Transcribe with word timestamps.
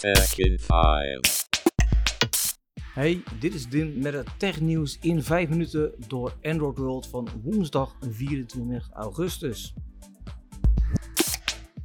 Tech 0.00 0.38
in 0.38 0.58
5. 0.58 1.48
Hey, 2.94 3.22
dit 3.40 3.54
is 3.54 3.68
Dim 3.68 3.98
met 3.98 4.12
het 4.12 4.28
technieuws 4.38 4.98
in 5.00 5.22
5 5.22 5.48
minuten 5.48 5.94
door 6.06 6.36
Android 6.42 6.78
World 6.78 7.06
van 7.06 7.28
woensdag 7.42 7.96
24 8.00 8.90
augustus. 8.92 9.74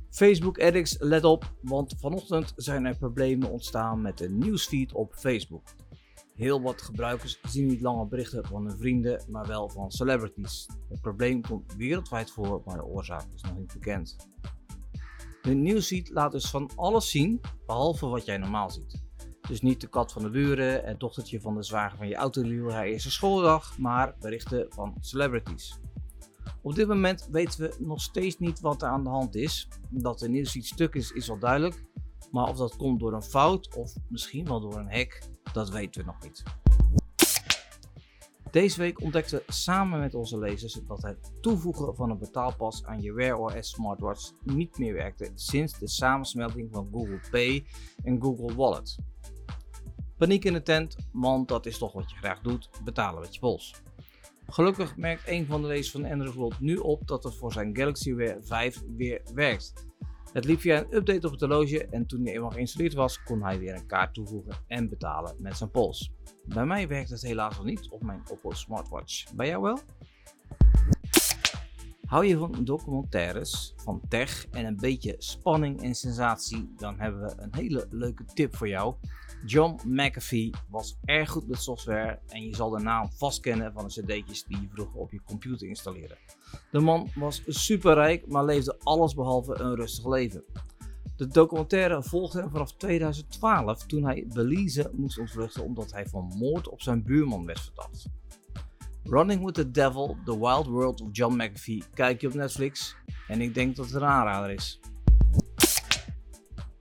Facebook 0.09 0.59
Addicts, 0.59 0.95
let 0.99 1.23
op, 1.23 1.53
want 1.61 1.95
vanochtend 1.99 2.53
zijn 2.55 2.85
er 2.85 2.97
problemen 2.97 3.51
ontstaan 3.51 4.01
met 4.01 4.17
de 4.17 4.29
nieuwsfeed 4.29 4.93
op 4.93 5.13
Facebook. 5.13 5.63
Heel 6.35 6.61
wat 6.61 6.81
gebruikers 6.81 7.39
zien 7.47 7.67
niet 7.67 7.81
langer 7.81 8.07
berichten 8.07 8.45
van 8.45 8.65
hun 8.65 8.77
vrienden, 8.77 9.23
maar 9.29 9.47
wel 9.47 9.69
van 9.69 9.91
celebrities. 9.91 10.67
Het 10.89 11.01
probleem 11.01 11.41
komt 11.41 11.75
wereldwijd 11.75 12.31
voor, 12.31 12.61
maar 12.65 12.77
de 12.77 12.85
oorzaak 12.85 13.25
is 13.33 13.41
nog 13.41 13.57
niet 13.57 13.73
bekend. 13.73 14.15
De 15.45 15.53
nieuwsfeed 15.53 16.09
laat 16.09 16.31
dus 16.31 16.49
van 16.49 16.69
alles 16.75 17.09
zien, 17.09 17.41
behalve 17.65 18.07
wat 18.07 18.25
jij 18.25 18.37
normaal 18.37 18.69
ziet. 18.69 19.03
Dus 19.47 19.61
niet 19.61 19.81
de 19.81 19.87
kat 19.87 20.11
van 20.11 20.21
de 20.21 20.29
buren, 20.29 20.83
het 20.83 20.99
dochtertje 20.99 21.41
van 21.41 21.55
de 21.55 21.63
zwager 21.63 21.97
van 21.97 22.07
je 22.07 22.15
autolier 22.15 22.71
haar 22.71 22.85
eerste 22.85 23.11
schooldag, 23.11 23.77
maar 23.77 24.15
berichten 24.19 24.65
van 24.69 24.95
celebrities. 24.99 25.79
Op 26.61 26.75
dit 26.75 26.87
moment 26.87 27.27
weten 27.31 27.59
we 27.59 27.75
nog 27.79 28.01
steeds 28.01 28.37
niet 28.37 28.59
wat 28.59 28.81
er 28.81 28.87
aan 28.87 29.03
de 29.03 29.09
hand 29.09 29.35
is. 29.35 29.67
Dat 29.89 30.19
de 30.19 30.29
nieuwsfeed 30.29 30.65
stuk 30.65 30.95
is, 30.95 31.11
is 31.11 31.27
wel 31.27 31.39
duidelijk. 31.39 31.83
Maar 32.31 32.47
of 32.47 32.57
dat 32.57 32.75
komt 32.75 32.99
door 32.99 33.13
een 33.13 33.23
fout 33.23 33.75
of 33.75 33.93
misschien 34.09 34.45
wel 34.45 34.59
door 34.59 34.77
een 34.77 34.91
hack, 34.91 35.21
dat 35.53 35.69
weten 35.69 36.01
we 36.01 36.07
nog 36.07 36.23
niet. 36.23 36.43
Deze 38.55 38.79
week 38.79 39.01
ontdekten 39.01 39.41
samen 39.47 39.99
met 39.99 40.13
onze 40.13 40.37
lezers 40.37 40.79
dat 40.87 41.01
het 41.01 41.31
toevoegen 41.41 41.95
van 41.95 42.09
een 42.09 42.17
betaalpas 42.17 42.85
aan 42.85 43.01
je 43.01 43.13
Wear 43.13 43.37
OS 43.37 43.69
smartwatch 43.69 44.31
niet 44.43 44.77
meer 44.77 44.93
werkte 44.93 45.31
sinds 45.33 45.79
de 45.79 45.87
samensmelting 45.87 46.69
van 46.71 46.89
Google 46.91 47.19
Pay 47.31 47.65
en 48.03 48.21
Google 48.21 48.55
Wallet. 48.55 48.97
Paniek 50.17 50.45
in 50.45 50.53
de 50.53 50.61
tent, 50.61 50.95
want 51.11 51.47
dat 51.47 51.65
is 51.65 51.77
toch 51.77 51.93
wat 51.93 52.11
je 52.11 52.17
graag 52.17 52.41
doet, 52.41 52.69
betalen 52.83 53.21
met 53.21 53.33
je 53.33 53.39
pols. 53.39 53.75
Gelukkig 54.47 54.97
merkt 54.97 55.27
een 55.27 55.45
van 55.45 55.61
de 55.61 55.67
lezers 55.67 55.91
van 55.91 56.05
Android 56.05 56.33
World 56.33 56.59
nu 56.59 56.75
op 56.77 57.07
dat 57.07 57.23
het 57.23 57.35
voor 57.35 57.51
zijn 57.51 57.75
Galaxy 57.77 58.13
Wear 58.13 58.37
5 58.41 58.83
weer 58.97 59.21
werkt. 59.33 59.73
Het 60.35 60.45
liep 60.45 60.59
via 60.59 60.79
een 60.79 60.95
update 60.95 61.25
op 61.25 61.31
het 61.31 61.39
horloge 61.39 61.85
en 61.85 62.05
toen 62.05 62.23
hij 62.23 62.33
eenmaal 62.33 62.49
geïnstalleerd 62.49 62.93
was, 62.93 63.23
kon 63.23 63.43
hij 63.43 63.59
weer 63.59 63.75
een 63.75 63.85
kaart 63.85 64.13
toevoegen 64.13 64.55
en 64.67 64.89
betalen 64.89 65.35
met 65.39 65.57
zijn 65.57 65.71
pols. 65.71 66.11
Bij 66.45 66.65
mij 66.65 66.87
werkt 66.87 67.09
het 67.09 67.21
helaas 67.21 67.57
nog 67.57 67.65
niet 67.65 67.89
op 67.89 68.03
mijn 68.03 68.23
Oppo 68.31 68.51
smartwatch. 68.51 69.33
Bij 69.35 69.47
jou 69.47 69.61
wel? 69.61 69.79
Hou 72.05 72.25
je 72.25 72.37
van 72.37 72.63
documentaires, 72.63 73.73
van 73.75 74.01
tech 74.09 74.47
en 74.51 74.65
een 74.65 74.77
beetje 74.77 75.15
spanning 75.17 75.81
en 75.81 75.95
sensatie, 75.95 76.73
dan 76.77 76.99
hebben 76.99 77.21
we 77.21 77.33
een 77.37 77.55
hele 77.55 77.87
leuke 77.89 78.25
tip 78.33 78.55
voor 78.55 78.67
jou. 78.67 78.95
John 79.45 79.79
McAfee 79.85 80.49
was 80.69 80.97
erg 81.05 81.29
goed 81.29 81.47
met 81.47 81.61
software 81.61 82.19
en 82.27 82.45
je 82.45 82.55
zal 82.55 82.69
de 82.69 82.79
naam 82.79 83.11
vast 83.11 83.39
kennen 83.39 83.73
van 83.73 83.87
de 83.87 84.01
cd'tjes 84.01 84.43
die 84.43 84.61
je 84.61 84.67
vroeger 84.71 84.99
op 84.99 85.11
je 85.11 85.21
computer 85.25 85.67
installeerde. 85.67 86.17
De 86.71 86.79
man 86.79 87.09
was 87.15 87.43
superrijk, 87.47 88.27
maar 88.27 88.45
leefde 88.45 88.79
allesbehalve 88.79 89.59
een 89.59 89.75
rustig 89.75 90.05
leven. 90.05 90.43
De 91.15 91.27
documentaire 91.27 92.03
volgde 92.03 92.39
hem 92.39 92.49
vanaf 92.49 92.71
2012 92.71 93.85
toen 93.85 94.03
hij 94.03 94.27
Belize 94.33 94.91
moest 94.93 95.19
ontvluchten 95.19 95.63
omdat 95.63 95.91
hij 95.91 96.05
van 96.05 96.33
moord 96.37 96.69
op 96.69 96.81
zijn 96.81 97.03
buurman 97.03 97.45
werd 97.45 97.59
verdacht. 97.59 98.09
Running 99.07 99.45
with 99.45 99.55
the 99.55 99.71
Devil, 99.71 100.17
The 100.25 100.39
Wild 100.39 100.67
World 100.67 101.01
of 101.01 101.07
John 101.11 101.35
McAfee 101.35 101.83
kijk 101.93 102.21
je 102.21 102.27
op 102.27 102.33
Netflix 102.33 102.95
en 103.27 103.41
ik 103.41 103.53
denk 103.53 103.75
dat 103.75 103.85
het 103.85 103.95
een 103.95 104.03
aanrader 104.03 104.49
is. 104.49 104.79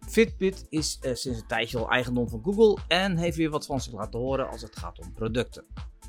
Fitbit 0.08 0.66
is 0.68 0.98
uh, 1.02 1.14
sinds 1.14 1.40
een 1.40 1.46
tijdje 1.46 1.78
al 1.78 1.90
eigendom 1.90 2.28
van 2.28 2.42
Google 2.42 2.78
en 2.88 3.16
heeft 3.16 3.36
weer 3.36 3.50
wat 3.50 3.66
van 3.66 3.80
zich 3.80 3.92
laten 3.92 4.20
horen 4.20 4.48
als 4.48 4.62
het 4.62 4.76
gaat 4.76 4.98
om 4.98 5.12
producten. 5.12 5.64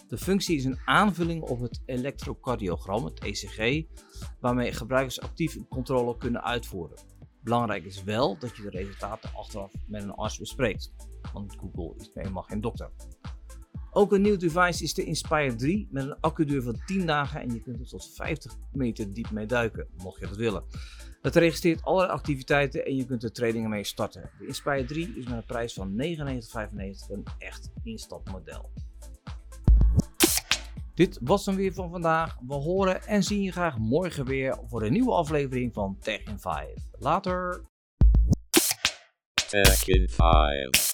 De 0.08 0.18
functie 0.18 0.56
is 0.56 0.64
een 0.64 0.78
aanvulling 0.84 1.42
op 1.42 1.60
het 1.60 1.82
elektrocardiogram, 1.86 3.04
het 3.04 3.20
ECG, 3.20 3.84
waarmee 4.40 4.72
gebruikers 4.72 5.20
actief 5.20 5.54
een 5.54 5.68
controle 5.68 6.16
kunnen 6.16 6.42
uitvoeren. 6.42 6.98
Belangrijk 7.40 7.84
is 7.84 8.02
wel 8.02 8.38
dat 8.38 8.56
je 8.56 8.62
de 8.62 8.70
resultaten 8.70 9.30
achteraf 9.34 9.72
met 9.86 10.02
een 10.02 10.14
arts 10.14 10.38
bespreekt, 10.38 10.92
want 11.32 11.56
Google 11.56 11.94
is 11.96 12.10
helemaal 12.14 12.42
geen 12.42 12.60
dokter. 12.60 12.90
Ook 13.92 14.12
een 14.12 14.22
nieuw 14.22 14.36
device 14.36 14.82
is 14.82 14.94
de 14.94 15.04
Inspire 15.04 15.54
3 15.54 15.88
met 15.90 16.04
een 16.04 16.20
accuduur 16.20 16.62
van 16.62 16.82
10 16.86 17.06
dagen 17.06 17.40
en 17.40 17.54
je 17.54 17.62
kunt 17.62 17.80
er 17.80 17.88
tot 17.88 18.10
50 18.14 18.56
meter 18.72 19.12
diep 19.12 19.30
mee 19.30 19.46
duiken, 19.46 19.88
mocht 19.96 20.20
je 20.20 20.26
dat 20.26 20.36
willen. 20.36 20.64
Het 21.22 21.36
registreert 21.36 21.82
alle 21.82 22.08
activiteiten 22.08 22.84
en 22.86 22.96
je 22.96 23.04
kunt 23.04 23.22
er 23.22 23.32
trainingen 23.32 23.70
mee 23.70 23.84
starten. 23.84 24.30
De 24.38 24.46
Inspire 24.46 24.84
3 24.84 25.16
is 25.16 25.24
met 25.24 25.36
een 25.36 25.46
prijs 25.46 25.72
van 25.72 26.02
99,95 26.02 26.02
een 27.08 27.24
echt 27.38 27.70
instapmodel. 27.82 28.70
Dit 31.00 31.18
was 31.22 31.44
dan 31.44 31.56
weer 31.56 31.72
van 31.72 31.90
vandaag. 31.90 32.36
We 32.46 32.54
horen 32.54 33.02
en 33.02 33.22
zien 33.22 33.42
je 33.42 33.52
graag 33.52 33.78
morgen 33.78 34.24
weer 34.24 34.58
voor 34.66 34.82
een 34.82 34.92
nieuwe 34.92 35.12
aflevering 35.12 35.72
van 35.72 35.98
Tech 36.00 36.22
in 36.22 36.38
5. 36.38 36.66
Later! 36.98 37.64
Tech 39.48 39.88
in 39.88 40.08
5. 40.08 40.89